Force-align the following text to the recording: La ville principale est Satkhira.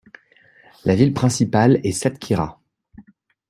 La 0.83 0.95
ville 0.95 1.13
principale 1.13 1.79
est 1.83 1.91
Satkhira. 1.91 2.59